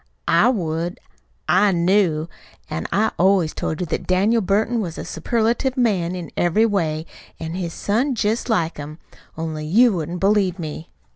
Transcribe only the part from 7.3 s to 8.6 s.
an' his son's jest